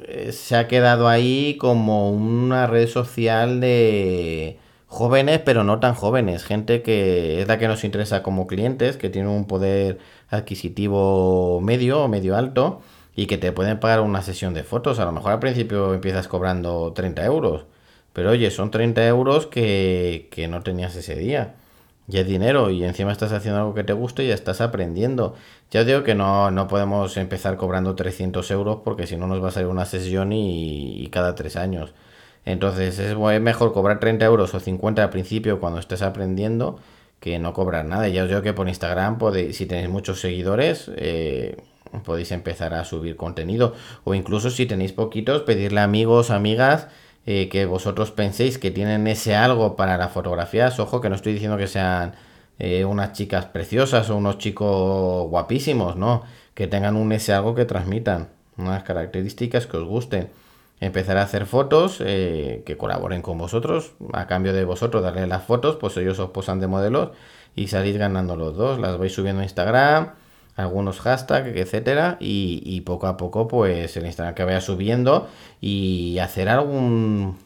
eh, 0.00 0.32
se 0.32 0.56
ha 0.56 0.68
quedado 0.68 1.08
ahí 1.08 1.56
como 1.58 2.10
una 2.10 2.66
red 2.66 2.88
social 2.88 3.60
de 3.60 4.58
jóvenes, 4.86 5.40
pero 5.44 5.64
no 5.64 5.80
tan 5.80 5.94
jóvenes. 5.94 6.44
Gente 6.44 6.82
que 6.82 7.40
es 7.42 7.48
la 7.48 7.58
que 7.58 7.68
nos 7.68 7.84
interesa 7.84 8.22
como 8.22 8.46
clientes, 8.46 8.96
que 8.96 9.10
tiene 9.10 9.28
un 9.28 9.46
poder 9.46 9.98
adquisitivo 10.30 11.60
medio 11.60 12.02
o 12.04 12.08
medio 12.08 12.36
alto 12.36 12.82
y 13.16 13.26
que 13.26 13.38
te 13.38 13.52
pueden 13.52 13.80
pagar 13.80 14.00
una 14.00 14.22
sesión 14.22 14.54
de 14.54 14.64
fotos. 14.64 14.98
A 14.98 15.04
lo 15.04 15.12
mejor 15.12 15.32
al 15.32 15.40
principio 15.40 15.94
empiezas 15.94 16.28
cobrando 16.28 16.92
30 16.94 17.24
euros. 17.24 17.66
Pero 18.12 18.30
oye, 18.30 18.50
son 18.50 18.70
30 18.70 19.06
euros 19.06 19.46
que, 19.46 20.28
que 20.30 20.48
no 20.48 20.62
tenías 20.62 20.94
ese 20.96 21.16
día 21.16 21.54
ya 22.06 22.20
es 22.20 22.26
dinero 22.26 22.70
y 22.70 22.84
encima 22.84 23.12
estás 23.12 23.32
haciendo 23.32 23.60
algo 23.60 23.74
que 23.74 23.84
te 23.84 23.92
guste 23.92 24.24
y 24.24 24.28
ya 24.28 24.34
estás 24.34 24.60
aprendiendo. 24.60 25.34
Ya 25.70 25.84
digo 25.84 26.02
que 26.02 26.14
no, 26.14 26.50
no 26.50 26.68
podemos 26.68 27.16
empezar 27.16 27.56
cobrando 27.56 27.94
300 27.94 28.50
euros 28.50 28.78
porque 28.84 29.06
si 29.06 29.16
no 29.16 29.26
nos 29.26 29.42
va 29.42 29.48
a 29.48 29.52
salir 29.52 29.68
una 29.68 29.86
sesión 29.86 30.32
y, 30.32 31.08
cada 31.10 31.34
tres 31.34 31.56
años. 31.56 31.94
Entonces 32.44 32.98
es 32.98 33.16
mejor 33.40 33.72
cobrar 33.72 34.00
30 34.00 34.24
euros 34.26 34.54
o 34.54 34.60
50 34.60 35.02
al 35.02 35.10
principio 35.10 35.60
cuando 35.60 35.78
estés 35.78 36.02
aprendiendo 36.02 36.78
que 37.20 37.38
no 37.38 37.54
cobrar 37.54 37.86
nada. 37.86 38.08
Ya 38.08 38.24
os 38.24 38.28
digo 38.28 38.42
que 38.42 38.52
por 38.52 38.68
Instagram, 38.68 39.18
podéis, 39.18 39.56
si 39.56 39.66
tenéis 39.66 39.88
muchos 39.88 40.20
seguidores, 40.20 40.90
eh, 40.96 41.56
podéis 42.04 42.32
empezar 42.32 42.74
a 42.74 42.84
subir 42.84 43.16
contenido. 43.16 43.74
O 44.04 44.14
incluso 44.14 44.50
si 44.50 44.66
tenéis 44.66 44.92
poquitos, 44.92 45.42
pedirle 45.42 45.80
a 45.80 45.84
amigos, 45.84 46.30
amigas 46.30 46.88
eh, 47.26 47.48
que 47.48 47.64
vosotros 47.66 48.10
penséis 48.10 48.58
que 48.58 48.70
tienen 48.70 49.06
ese 49.06 49.34
algo 49.34 49.76
para 49.76 49.96
las 49.96 50.12
fotografías. 50.12 50.78
Ojo, 50.78 51.00
que 51.00 51.08
no 51.08 51.14
estoy 51.14 51.32
diciendo 51.32 51.56
que 51.56 51.66
sean 51.66 52.14
eh, 52.58 52.84
unas 52.84 53.12
chicas 53.12 53.46
preciosas 53.46 54.10
o 54.10 54.16
unos 54.16 54.38
chicos 54.38 55.28
guapísimos, 55.28 55.96
no. 55.96 56.22
Que 56.54 56.66
tengan 56.66 56.96
un 56.96 57.12
ese 57.12 57.32
algo 57.32 57.54
que 57.54 57.64
transmitan, 57.64 58.28
unas 58.56 58.82
características 58.82 59.66
que 59.66 59.76
os 59.76 59.84
gusten. 59.84 60.30
Empezar 60.80 61.16
a 61.16 61.22
hacer 61.22 61.46
fotos 61.46 61.98
eh, 62.00 62.62
que 62.66 62.76
colaboren 62.76 63.22
con 63.22 63.38
vosotros. 63.38 63.92
A 64.12 64.26
cambio 64.26 64.52
de 64.52 64.64
vosotros 64.64 65.02
darle 65.02 65.26
las 65.26 65.44
fotos, 65.44 65.76
pues 65.76 65.96
ellos 65.96 66.18
os 66.18 66.30
posan 66.30 66.60
de 66.60 66.66
modelos 66.66 67.10
y 67.56 67.68
salís 67.68 67.96
ganando 67.96 68.36
los 68.36 68.56
dos. 68.56 68.78
Las 68.78 68.98
vais 68.98 69.12
subiendo 69.12 69.40
a 69.40 69.44
Instagram 69.44 70.10
algunos 70.56 71.00
hashtags, 71.00 71.48
etcétera, 71.56 72.16
y, 72.20 72.80
poco 72.82 73.06
a 73.06 73.16
poco, 73.16 73.48
pues 73.48 73.96
el 73.96 74.06
Instagram 74.06 74.34
que 74.34 74.44
vaya 74.44 74.60
subiendo 74.60 75.28
y 75.60 76.18
hacer 76.18 76.48
algún 76.48 77.38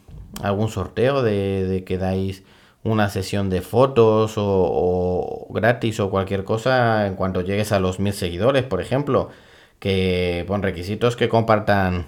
algún 0.42 0.68
sorteo 0.68 1.22
de, 1.22 1.84
que 1.86 1.98
dais 1.98 2.44
una 2.84 3.08
sesión 3.08 3.50
de 3.50 3.60
fotos 3.62 4.34
o, 4.36 5.46
gratis 5.50 6.00
o 6.00 6.10
cualquier 6.10 6.44
cosa 6.44 7.06
en 7.06 7.16
cuanto 7.16 7.40
llegues 7.40 7.72
a 7.72 7.80
los 7.80 7.98
mil 7.98 8.12
seguidores, 8.12 8.64
por 8.64 8.80
ejemplo, 8.80 9.30
que 9.78 10.44
pon 10.46 10.62
requisitos 10.62 11.16
que 11.16 11.28
compartan 11.28 12.06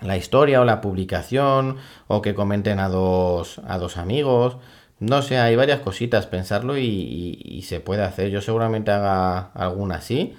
la 0.00 0.16
historia 0.16 0.60
o 0.60 0.64
la 0.64 0.80
publicación 0.80 1.76
o 2.08 2.22
que 2.22 2.34
comenten 2.34 2.78
a 2.80 2.88
dos 2.88 3.60
a 3.66 3.78
dos 3.78 3.96
amigos 3.96 4.56
no 5.00 5.22
sé, 5.22 5.38
hay 5.38 5.56
varias 5.56 5.80
cositas, 5.80 6.26
pensarlo 6.26 6.78
y, 6.78 7.62
se 7.66 7.80
puede 7.80 8.02
hacer. 8.02 8.30
Yo 8.30 8.40
seguramente 8.42 8.90
haga 8.90 9.50
alguna 9.54 9.96
así 9.96 10.34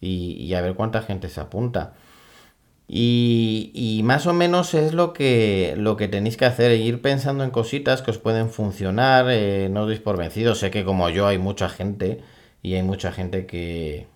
y, 0.00 0.54
a 0.54 0.60
ver 0.62 0.74
cuánta 0.74 1.02
gente 1.02 1.28
se 1.28 1.40
apunta. 1.40 1.94
Y, 2.88 4.00
más 4.04 4.26
o 4.26 4.32
menos 4.32 4.74
es 4.74 4.94
lo 4.94 5.12
que, 5.12 5.74
lo 5.76 5.96
que 5.96 6.08
tenéis 6.08 6.36
que 6.36 6.46
hacer, 6.46 6.72
ir 6.80 7.02
pensando 7.02 7.44
en 7.44 7.50
cositas 7.50 8.02
que 8.02 8.10
os 8.10 8.18
pueden 8.18 8.50
funcionar, 8.50 9.26
eh, 9.30 9.68
no 9.70 9.82
os 9.84 9.98
por 10.00 10.16
vencidos. 10.16 10.58
Sé 10.60 10.70
que 10.70 10.84
como 10.84 11.10
yo 11.10 11.26
hay 11.26 11.38
mucha 11.38 11.68
gente 11.68 12.20
y 12.62 12.74
hay 12.74 12.82
mucha 12.82 13.12
gente 13.12 13.46
que, 13.46 14.06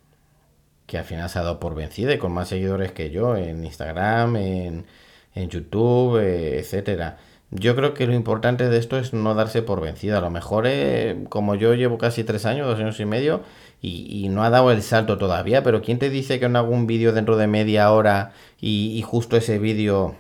que 0.87 0.99
al 0.99 1.05
final 1.05 1.29
se 1.31 1.39
ha 1.39 1.43
dado 1.43 1.61
por 1.61 1.75
vencida 1.75 2.15
y 2.15 2.19
con 2.19 2.33
más 2.33 2.49
seguidores 2.49 2.93
que 2.93 3.11
yo 3.11 3.37
en 3.37 3.65
Instagram, 3.65 4.37
en, 4.37 4.87
en 5.35 5.49
YouTube, 5.51 6.19
eh, 6.19 6.59
etcétera. 6.59 7.19
Yo 7.53 7.75
creo 7.75 7.95
que 7.95 8.07
lo 8.07 8.15
importante 8.15 8.69
de 8.69 8.79
esto 8.79 8.97
es 8.99 9.13
no 9.13 9.35
darse 9.35 9.63
por 9.63 9.81
vencido. 9.81 10.17
A 10.17 10.21
lo 10.21 10.31
mejor, 10.31 10.67
eh, 10.69 11.25
como 11.29 11.57
yo 11.57 11.75
llevo 11.75 11.99
casi 11.99 12.23
tres 12.23 12.47
años, 12.47 12.67
dos 12.67 12.79
años 12.79 13.01
y 13.01 13.05
medio, 13.05 13.43
y, 13.83 14.29
no 14.31 14.45
ha 14.45 14.51
dado 14.51 14.71
el 14.71 14.83
salto 14.83 15.19
todavía, 15.19 15.63
pero 15.63 15.83
¿quién 15.83 15.99
te 15.99 16.11
dice 16.11 16.39
que 16.39 16.49
no 16.49 16.59
hago 16.59 16.71
un 16.71 16.87
vídeo 16.87 17.13
dentro 17.13 17.37
de 17.37 17.47
media 17.47 17.91
hora 17.93 18.33
y, 18.61 19.03
justo 19.07 19.37
ese 19.37 19.59
vídeo 19.59 20.17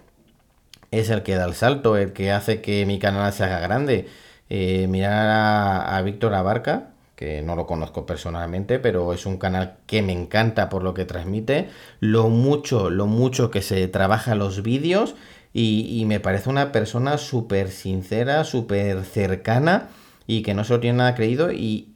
es 0.91 1.11
el 1.11 1.23
que 1.23 1.37
da 1.37 1.45
el 1.47 1.55
salto, 1.55 1.97
el 1.97 2.13
que 2.13 2.33
hace 2.33 2.61
que 2.63 2.87
mi 2.87 2.99
canal 2.99 3.33
se 3.33 3.45
haga 3.45 3.61
grande? 3.61 4.09
Eh, 4.49 4.87
mirar 4.89 5.29
a, 5.29 5.97
a 5.97 6.03
Víctor 6.03 6.35
Abarca, 6.35 6.91
que 7.15 7.43
no 7.43 7.55
lo 7.55 7.67
conozco 7.67 8.07
personalmente, 8.07 8.79
pero 8.81 9.13
es 9.13 9.27
un 9.27 9.39
canal 9.39 9.77
que 9.87 10.03
me 10.03 10.13
encanta 10.13 10.69
por 10.69 10.83
lo 10.83 10.95
que 10.95 11.05
transmite, 11.05 11.69
lo 12.01 12.29
mucho, 12.29 12.91
lo 12.91 13.07
mucho 13.07 13.51
que 13.51 13.63
se 13.63 13.87
trabaja 13.89 14.35
los 14.35 14.63
vídeos 14.63 15.15
y, 15.52 16.04
me 16.07 16.21
parece 16.21 16.49
una 16.49 16.71
persona 16.71 17.19
súper 17.19 17.71
sincera, 17.71 18.45
súper 18.45 19.04
cercana 19.04 19.88
y 20.26 20.42
que 20.42 20.54
no 20.54 20.62
se 20.62 20.75
lo 20.75 20.80
tiene 20.80 20.99
nada 20.99 21.14
creído. 21.14 21.52
Y, 21.52 21.88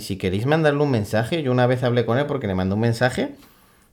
si 0.00 0.16
queréis 0.16 0.46
mandarle 0.46 0.82
un 0.82 0.90
mensaje, 0.90 1.42
yo 1.42 1.52
una 1.52 1.66
vez 1.66 1.82
hablé 1.82 2.06
con 2.06 2.18
él 2.18 2.26
porque 2.26 2.46
le 2.46 2.54
mandó 2.54 2.76
un 2.76 2.80
mensaje 2.82 3.34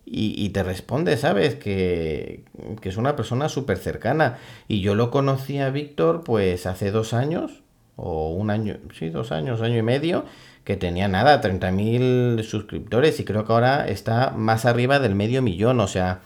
y, 0.06 0.50
te 0.50 0.64
responde, 0.64 1.16
¿sabes? 1.18 1.56
Que, 1.56 2.44
que 2.82 2.90
es 2.90 2.98
una 2.98 3.16
persona 3.16 3.50
súper 3.50 3.78
cercana. 3.78 4.38
Y 4.68 4.82
yo 4.82 4.96
lo 4.96 5.12
conocí 5.12 5.58
a 5.60 5.70
Víctor 5.70 6.24
pues 6.24 6.66
hace 6.66 6.92
dos 6.92 7.14
años, 7.14 7.64
o 7.96 8.32
un 8.32 8.50
año, 8.50 8.78
sí, 8.98 9.10
dos 9.10 9.32
años, 9.32 9.62
año 9.62 9.78
y 9.78 9.84
medio, 9.84 10.26
que 10.66 10.76
tenía 10.76 11.08
nada, 11.08 11.42
30.000 11.42 12.44
suscriptores 12.44 13.20
y 13.22 13.26
creo 13.26 13.46
que 13.46 13.54
ahora 13.54 13.88
está 13.88 14.32
más 14.32 14.66
arriba 14.66 15.00
del 15.00 15.16
medio 15.16 15.42
millón, 15.42 15.80
o 15.80 15.88
sea 15.88 16.20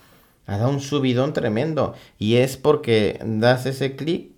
ha 0.52 0.68
un 0.68 0.80
subidón 0.82 1.34
tremendo. 1.34 1.96
Y 2.20 2.38
es 2.38 2.58
porque 2.58 3.20
das 3.24 3.66
ese 3.66 3.96
clic 3.96 4.32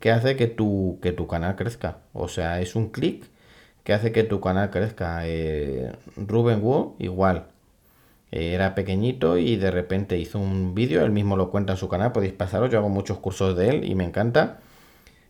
que 0.00 0.10
hace 0.10 0.36
que 0.36 0.46
tu, 0.46 0.98
que 1.02 1.12
tu 1.12 1.26
canal 1.26 1.56
crezca. 1.56 1.98
O 2.12 2.28
sea, 2.28 2.60
es 2.60 2.76
un 2.76 2.90
clic 2.90 3.24
que 3.84 3.92
hace 3.92 4.12
que 4.12 4.24
tu 4.24 4.40
canal 4.40 4.70
crezca. 4.70 5.20
Eh, 5.26 5.92
Ruben 6.16 6.62
Wu, 6.62 6.96
igual. 6.98 7.46
Eh, 8.32 8.54
era 8.54 8.74
pequeñito 8.74 9.38
y 9.38 9.56
de 9.56 9.70
repente 9.70 10.18
hizo 10.18 10.38
un 10.40 10.74
vídeo, 10.74 11.04
él 11.04 11.12
mismo 11.12 11.36
lo 11.36 11.50
cuenta 11.50 11.74
en 11.74 11.78
su 11.78 11.88
canal, 11.88 12.12
podéis 12.12 12.32
pasaros, 12.32 12.70
yo 12.70 12.78
hago 12.78 12.88
muchos 12.88 13.18
cursos 13.18 13.56
de 13.56 13.68
él 13.70 13.84
y 13.84 13.94
me 13.94 14.04
encanta. 14.04 14.60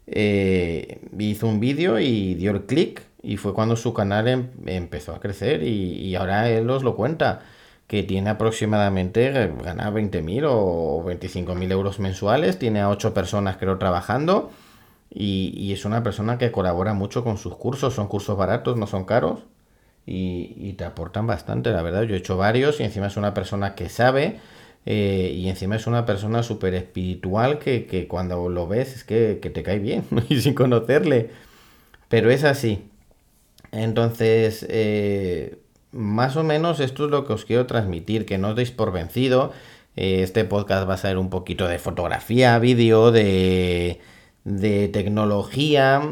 Eh, 0.07 1.00
hizo 1.19 1.49
un 1.49 1.61
vídeo 1.61 1.99
y 1.99 2.35
dio 2.35 2.50
el 2.53 2.64
clic 2.67 3.03
y 3.23 3.37
fue 3.37 3.55
cuando 3.55 3.76
su 3.76 3.95
canal 3.95 4.29
em, 4.29 4.49
empezó 4.67 5.14
a 5.14 5.21
crecer 5.21 5.62
y, 5.62 5.93
y 6.00 6.14
ahora 6.14 6.49
él 6.50 6.69
os 6.71 6.83
lo 6.83 6.97
cuenta 6.97 7.43
que 7.87 8.03
tiene 8.03 8.31
aproximadamente, 8.31 9.26
eh, 9.29 9.53
gana 9.62 9.91
20.000 9.91 10.45
o 10.49 11.05
25.000 11.05 11.71
euros 11.73 12.00
mensuales, 12.00 12.59
tiene 12.59 12.81
a 12.81 12.88
8 12.88 13.14
personas 13.14 13.57
creo 13.57 13.79
trabajando 13.79 14.50
y, 15.11 15.73
es 15.73 15.85
una 15.85 16.03
persona 16.03 16.38
que 16.38 16.50
colabora 16.50 16.95
mucho 16.95 17.25
con 17.25 17.38
sus 17.38 17.57
cursos, 17.57 17.95
son 17.95 18.09
cursos 18.09 18.37
baratos, 18.37 18.76
no 18.76 18.87
son 18.87 19.05
caros 19.05 19.41
y, 20.07 20.73
te 20.75 20.85
aportan 20.85 21.26
bastante, 21.26 21.71
la 21.71 21.83
verdad. 21.83 22.03
Yo 22.03 22.14
he 22.14 22.19
hecho 22.19 22.37
varios 22.37 22.81
y 22.81 22.85
encima 22.85 23.07
es 23.07 23.17
una 23.17 23.33
persona 23.35 23.75
que 23.75 23.88
sabe 23.88 24.41
eh, 24.87 25.33
y 25.35 25.49
encima 25.49 25.76
es 25.76 25.87
una 25.87 26.05
persona 26.05 26.43
súper 26.43 26.75
espiritual 26.75 27.59
que, 27.59 28.07
cuando 28.09 28.49
lo 28.49 28.67
ves 28.67 28.97
es 28.97 29.05
que, 29.05 29.35
te 29.37 29.62
cae 29.62 29.79
bien 29.79 30.05
y 30.29 30.41
sin 30.41 30.55
conocerle. 30.55 31.31
Pero 32.09 32.31
es 32.31 32.45
así. 32.45 32.91
Entonces, 33.73 34.67
eh, 34.69 35.59
más 35.95 36.37
o 36.37 36.45
menos 36.45 36.81
esto 36.81 37.07
es 37.07 37.11
lo 37.11 37.27
que 37.27 37.33
os 37.33 37.45
quiero 37.45 37.67
transmitir, 37.67 38.27
que 38.27 38.39
no 38.39 38.51
os 38.51 38.57
deis 38.57 38.71
por 38.71 38.93
vencido. 38.93 39.53
Eh, 39.97 40.23
este 40.23 40.45
podcast 40.45 40.89
va 40.89 40.95
a 40.95 40.99
ser 40.99 41.19
un 41.19 41.31
poquito 41.31 41.69
de 41.69 41.79
fotografía, 41.79 42.59
vídeo, 42.59 43.13
de, 43.13 44.01
de 44.45 44.89
tecnología, 44.89 46.03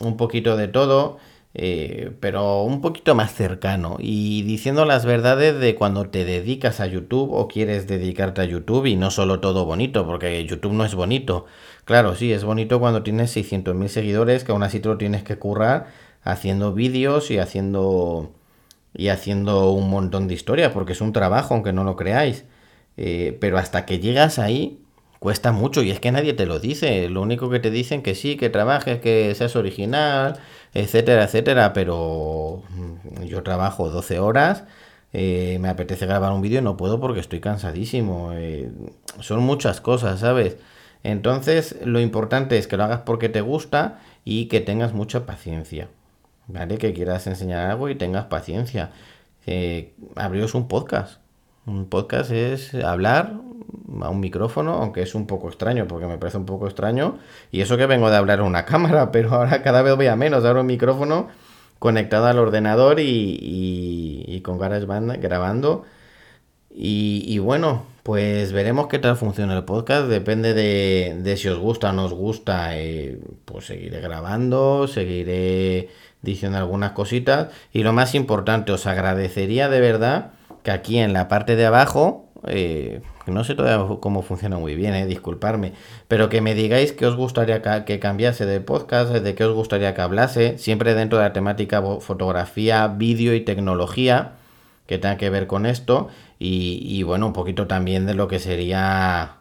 un 0.00 0.16
poquito 0.16 0.56
de 0.56 0.68
todo. 0.68 1.18
Eh, 1.52 2.12
pero 2.20 2.62
un 2.62 2.80
poquito 2.80 3.16
más 3.16 3.34
cercano 3.34 3.96
y 3.98 4.42
diciendo 4.42 4.84
las 4.84 5.04
verdades 5.04 5.58
de 5.58 5.74
cuando 5.74 6.08
te 6.08 6.24
dedicas 6.24 6.78
a 6.78 6.86
YouTube 6.86 7.32
o 7.32 7.48
quieres 7.48 7.88
dedicarte 7.88 8.40
a 8.42 8.44
YouTube 8.44 8.86
y 8.86 8.94
no 8.94 9.10
solo 9.10 9.40
todo 9.40 9.64
bonito, 9.64 10.06
porque 10.06 10.44
YouTube 10.46 10.74
no 10.74 10.84
es 10.84 10.94
bonito. 10.94 11.46
Claro, 11.84 12.14
sí, 12.14 12.32
es 12.32 12.44
bonito 12.44 12.78
cuando 12.78 13.02
tienes 13.02 13.36
600.000 13.36 13.88
seguidores, 13.88 14.44
que 14.44 14.52
aún 14.52 14.62
así 14.62 14.78
te 14.78 14.88
lo 14.88 14.96
tienes 14.96 15.24
que 15.24 15.38
currar 15.38 15.88
haciendo 16.22 16.72
vídeos 16.72 17.30
y 17.30 17.38
haciendo 17.38 18.32
y 18.94 19.08
haciendo 19.08 19.70
un 19.72 19.90
montón 19.90 20.28
de 20.28 20.34
historia, 20.34 20.72
porque 20.72 20.92
es 20.92 21.00
un 21.00 21.12
trabajo, 21.12 21.54
aunque 21.54 21.72
no 21.72 21.84
lo 21.84 21.96
creáis. 21.96 22.44
Eh, 22.96 23.38
pero 23.40 23.58
hasta 23.58 23.86
que 23.86 23.98
llegas 24.00 24.38
ahí, 24.38 24.80
cuesta 25.20 25.52
mucho 25.52 25.82
y 25.82 25.90
es 25.90 26.00
que 26.00 26.12
nadie 26.12 26.34
te 26.34 26.46
lo 26.46 26.58
dice. 26.60 27.08
Lo 27.08 27.22
único 27.22 27.50
que 27.50 27.60
te 27.60 27.70
dicen 27.70 28.02
que 28.02 28.14
sí, 28.14 28.36
que 28.36 28.50
trabajes, 28.50 29.00
que 29.00 29.34
seas 29.34 29.56
original, 29.56 30.38
etcétera, 30.74 31.24
etcétera, 31.24 31.72
pero 31.72 32.62
mm, 32.70 33.24
yo 33.24 33.42
trabajo 33.42 33.90
12 33.90 34.18
horas, 34.18 34.64
eh, 35.12 35.58
me 35.60 35.68
apetece 35.68 36.06
grabar 36.06 36.32
un 36.32 36.40
vídeo 36.42 36.62
no 36.62 36.76
puedo 36.76 37.00
porque 37.00 37.20
estoy 37.20 37.40
cansadísimo. 37.40 38.32
Eh, 38.34 38.70
son 39.20 39.40
muchas 39.42 39.80
cosas, 39.80 40.20
¿sabes? 40.20 40.56
Entonces, 41.02 41.76
lo 41.84 42.00
importante 42.00 42.58
es 42.58 42.66
que 42.66 42.76
lo 42.76 42.84
hagas 42.84 43.00
porque 43.00 43.28
te 43.28 43.40
gusta 43.40 44.00
y 44.24 44.46
que 44.46 44.60
tengas 44.60 44.92
mucha 44.94 45.26
paciencia. 45.26 45.88
¿Vale? 46.52 46.78
Que 46.78 46.92
quieras 46.92 47.26
enseñar 47.26 47.70
algo 47.70 47.88
y 47.88 47.94
tengas 47.94 48.26
paciencia. 48.26 48.90
Eh, 49.46 49.94
abriros 50.16 50.54
un 50.54 50.68
podcast. 50.68 51.20
Un 51.66 51.86
podcast 51.88 52.30
es 52.30 52.74
hablar 52.74 53.34
a 54.02 54.10
un 54.10 54.20
micrófono, 54.20 54.74
aunque 54.74 55.02
es 55.02 55.14
un 55.14 55.26
poco 55.26 55.48
extraño, 55.48 55.86
porque 55.86 56.06
me 56.06 56.18
parece 56.18 56.38
un 56.38 56.46
poco 56.46 56.66
extraño. 56.66 57.18
Y 57.50 57.60
eso 57.60 57.76
que 57.76 57.86
vengo 57.86 58.10
de 58.10 58.16
hablar 58.16 58.40
a 58.40 58.44
una 58.44 58.64
cámara, 58.66 59.12
pero 59.12 59.34
ahora 59.34 59.62
cada 59.62 59.82
vez 59.82 59.96
voy 59.96 60.06
a 60.06 60.16
menos. 60.16 60.44
Ahora 60.44 60.60
un 60.60 60.66
micrófono 60.66 61.28
conectado 61.78 62.26
al 62.26 62.38
ordenador 62.38 63.00
y, 63.00 63.38
y, 64.26 64.40
con 64.42 64.58
GarageBand 64.58 65.20
grabando. 65.20 65.84
Y, 66.72 67.38
bueno, 67.38 67.84
pues 68.04 68.52
veremos 68.52 68.86
qué 68.88 68.98
tal 68.98 69.16
funciona 69.16 69.56
el 69.56 69.64
podcast. 69.64 70.06
Depende 70.08 70.54
de, 70.54 71.36
si 71.36 71.48
os 71.48 71.58
gusta 71.58 71.90
o 71.90 71.92
no 71.92 72.04
os 72.04 72.14
gusta. 72.14 72.78
Eh, 72.78 73.18
pues 73.44 73.66
seguiré 73.66 74.00
grabando, 74.00 74.86
seguiré 74.86 75.88
diciendo 76.22 76.58
algunas 76.58 76.92
cositas. 76.92 77.48
Y 77.72 77.82
lo 77.82 77.92
más 77.92 78.14
importante, 78.14 78.72
os 78.72 78.86
agradecería 78.86 79.68
de 79.68 79.80
verdad 79.80 80.32
que 80.62 80.70
aquí 80.70 80.98
en 80.98 81.12
la 81.12 81.28
parte 81.28 81.56
de 81.56 81.66
abajo 81.66 82.30
eh, 82.46 83.00
no 83.26 83.44
sé 83.44 83.54
todavía 83.54 83.96
cómo 84.00 84.22
funciona 84.22 84.58
muy 84.58 84.74
bien, 84.74 84.94
eh, 84.94 85.06
disculparme, 85.06 85.72
pero 86.08 86.28
que 86.28 86.40
me 86.40 86.54
digáis 86.54 86.92
que 86.92 87.06
os 87.06 87.16
gustaría 87.16 87.62
que 87.84 87.98
cambiase 87.98 88.46
de 88.46 88.60
podcast, 88.60 89.12
de 89.12 89.34
qué 89.34 89.44
os 89.44 89.54
gustaría 89.54 89.94
que 89.94 90.00
hablase, 90.00 90.58
siempre 90.58 90.94
dentro 90.94 91.18
de 91.18 91.24
la 91.24 91.32
temática 91.32 91.82
fotografía, 92.00 92.88
vídeo 92.88 93.34
y 93.34 93.42
tecnología, 93.42 94.32
que 94.86 94.98
tenga 94.98 95.16
que 95.16 95.30
ver 95.30 95.46
con 95.46 95.66
esto, 95.66 96.08
y, 96.42 97.02
bueno, 97.02 97.26
un 97.26 97.32
poquito 97.34 97.66
también 97.66 98.06
de 98.06 98.14
lo 98.14 98.26
que 98.26 98.38
sería 98.38 99.36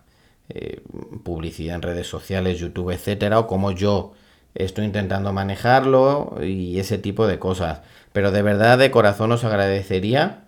eh, 0.49 0.81
publicidad 1.23 1.75
en 1.75 1.81
redes 1.81 2.07
sociales, 2.07 2.59
YouTube, 2.59 2.91
etcétera, 2.91 3.39
o 3.39 3.47
cómo 3.47 3.71
yo 3.71 4.11
estoy 4.55 4.85
intentando 4.85 5.33
manejarlo 5.33 6.37
y 6.41 6.79
ese 6.79 6.97
tipo 6.97 7.27
de 7.27 7.39
cosas. 7.39 7.81
Pero 8.13 8.31
de 8.31 8.41
verdad, 8.41 8.77
de 8.77 8.91
corazón 8.91 9.31
os 9.31 9.43
agradecería 9.43 10.45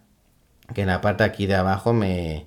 que 0.73 0.81
en 0.81 0.87
la 0.87 1.01
parte 1.01 1.23
aquí 1.23 1.45
de 1.47 1.55
abajo 1.55 1.93
me, 1.93 2.45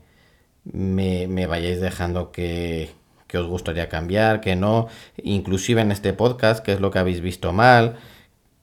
me, 0.65 1.47
vayáis 1.47 1.81
dejando 1.81 2.33
que, 2.33 2.91
que, 3.27 3.39
os 3.39 3.47
gustaría 3.47 3.89
cambiar, 3.89 4.41
que 4.41 4.57
no, 4.57 4.89
inclusive 5.23 5.83
en 5.83 5.93
este 5.93 6.13
podcast, 6.13 6.65
que 6.65 6.73
es 6.73 6.81
lo 6.81 6.91
que 6.91 6.99
habéis 6.99 7.21
visto 7.21 7.53
mal, 7.53 7.97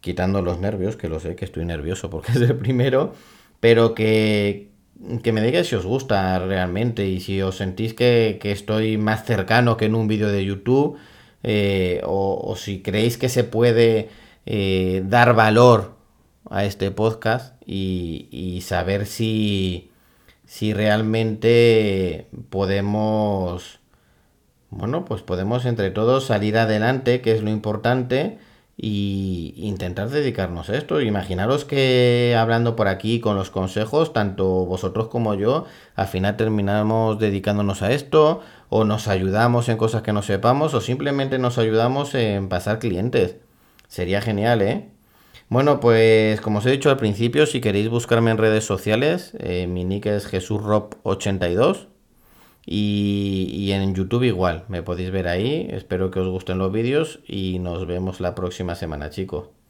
quitando 0.01 0.41
los 0.41 0.59
nervios, 0.59 0.97
que 0.97 1.09
lo 1.09 1.19
sé 1.19 1.35
que 1.35 1.45
estoy 1.45 1.65
nervioso 1.65 2.09
porque 2.09 2.31
es 2.35 2.41
el 2.41 2.55
primero, 2.55 3.13
pero 3.59 3.93
que, 3.93 4.69
que 5.23 5.31
me 5.31 5.41
digáis 5.41 5.67
si 5.67 5.75
os 5.75 5.85
gusta 5.85 6.39
realmente 6.39 7.07
y 7.07 7.19
si 7.19 7.41
os 7.41 7.57
sentís 7.57 7.93
que, 7.93 8.39
que 8.41 8.51
estoy 8.51 8.97
más 8.97 9.25
cercano 9.25 9.77
que 9.77 9.85
en 9.85 9.95
un 9.95 10.07
vídeo 10.07 10.29
de 10.29 10.43
YouTube, 10.43 10.97
eh, 11.43 12.01
o, 12.05 12.55
si 12.57 12.81
creéis 12.81 13.17
que 13.17 13.29
se 13.29 13.43
puede 13.43 14.09
eh, 14.45 15.03
dar 15.05 15.35
valor 15.35 15.95
a 16.49 16.65
este 16.65 16.91
podcast 16.91 17.55
y, 17.65 18.27
y 18.31 18.61
saber 18.61 19.05
si 19.05 19.91
si 20.51 20.73
realmente 20.73 22.27
podemos, 22.49 23.79
bueno, 24.69 25.05
pues 25.05 25.21
podemos 25.21 25.63
entre 25.63 25.91
todos 25.91 26.25
salir 26.25 26.57
adelante, 26.57 27.21
que 27.21 27.31
es 27.31 27.41
lo 27.41 27.49
importante, 27.49 28.37
y 28.83 29.53
intentar 29.57 30.09
dedicarnos 30.09 30.71
a 30.71 30.75
esto. 30.75 31.01
Imaginaros 31.01 31.65
que 31.65 32.35
hablando 32.35 32.75
por 32.75 32.87
aquí 32.87 33.19
con 33.19 33.35
los 33.35 33.51
consejos, 33.51 34.11
tanto 34.11 34.65
vosotros 34.65 35.07
como 35.07 35.35
yo, 35.35 35.65
al 35.93 36.07
final 36.07 36.35
terminamos 36.35 37.19
dedicándonos 37.19 37.83
a 37.83 37.91
esto, 37.91 38.41
o 38.69 38.83
nos 38.83 39.07
ayudamos 39.07 39.69
en 39.69 39.77
cosas 39.77 40.01
que 40.01 40.13
no 40.13 40.23
sepamos, 40.23 40.73
o 40.73 40.81
simplemente 40.81 41.37
nos 41.37 41.59
ayudamos 41.59 42.15
en 42.15 42.49
pasar 42.49 42.79
clientes. 42.79 43.35
Sería 43.87 44.19
genial, 44.19 44.63
¿eh? 44.63 44.89
Bueno, 45.47 45.79
pues 45.79 46.41
como 46.41 46.57
os 46.57 46.65
he 46.65 46.71
dicho 46.71 46.89
al 46.89 46.97
principio, 46.97 47.45
si 47.45 47.61
queréis 47.61 47.87
buscarme 47.87 48.31
en 48.31 48.39
redes 48.39 48.65
sociales, 48.65 49.33
eh, 49.37 49.67
mi 49.67 49.83
nick 49.83 50.07
es 50.07 50.31
jesusrop82 50.33 51.90
y, 52.65 53.47
y 53.51 53.71
en 53.71 53.95
YouTube 53.95 54.23
igual, 54.23 54.65
me 54.67 54.83
podéis 54.83 55.11
ver 55.11 55.27
ahí, 55.27 55.67
espero 55.71 56.11
que 56.11 56.19
os 56.19 56.27
gusten 56.29 56.57
los 56.57 56.71
vídeos 56.71 57.19
y 57.27 57.59
nos 57.59 57.85
vemos 57.87 58.19
la 58.19 58.35
próxima 58.35 58.75
semana 58.75 59.09
chicos. 59.09 59.60